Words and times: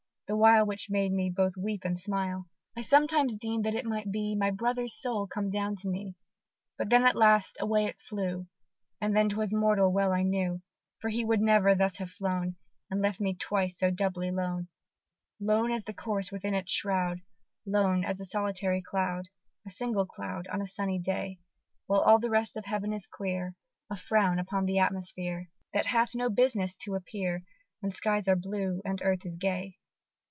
the 0.33 0.37
while 0.37 0.65
Which 0.65 0.89
made 0.89 1.11
me 1.11 1.29
both 1.29 1.55
to 1.55 1.59
weep 1.59 1.83
and 1.83 1.99
smile 1.99 2.47
I 2.73 2.79
sometimes 2.79 3.35
deem'd 3.35 3.65
that 3.65 3.75
it 3.75 3.83
might 3.85 4.13
be 4.13 4.33
My 4.33 4.49
brother's 4.49 4.93
soul 4.97 5.27
come 5.27 5.49
down 5.49 5.75
to 5.81 5.89
me; 5.89 6.15
But 6.77 6.89
then 6.89 7.03
at 7.03 7.17
last 7.17 7.57
away 7.59 7.83
it 7.87 7.99
flew, 7.99 8.47
And 9.01 9.13
then 9.13 9.27
'twas 9.27 9.53
mortal 9.53 9.91
well 9.91 10.13
I 10.13 10.23
knew, 10.23 10.61
For 10.99 11.09
he 11.09 11.25
would 11.25 11.41
never 11.41 11.75
thus 11.75 11.97
have 11.97 12.11
flown, 12.11 12.55
And 12.89 13.01
left 13.01 13.19
me 13.19 13.35
twice 13.35 13.77
so 13.77 13.91
doubly 13.91 14.31
lone, 14.31 14.69
Lone 15.37 15.69
as 15.69 15.83
the 15.83 15.93
corse 15.93 16.31
within 16.31 16.53
its 16.53 16.71
shroud, 16.71 17.19
Lone 17.65 18.05
as 18.05 18.21
a 18.21 18.25
solitary 18.25 18.81
cloud, 18.81 19.27
A 19.67 19.69
single 19.69 20.05
cloud 20.05 20.47
on 20.47 20.61
a 20.61 20.65
sunny 20.65 20.97
day, 20.97 21.39
While 21.87 21.99
all 21.99 22.19
the 22.19 22.29
rest 22.29 22.55
of 22.55 22.63
heaven 22.63 22.93
is 22.93 23.05
clear, 23.05 23.53
A 23.89 23.97
frown 23.97 24.39
upon 24.39 24.63
the 24.65 24.79
atmosphere, 24.79 25.49
That 25.73 25.87
hath 25.87 26.15
no 26.15 26.29
business 26.29 26.73
to 26.75 26.95
appear 26.95 27.43
When 27.81 27.91
skies 27.91 28.29
are 28.29 28.37
blue, 28.37 28.81
and 28.85 29.01
earth 29.01 29.25
is 29.25 29.35
gay. 29.35 29.77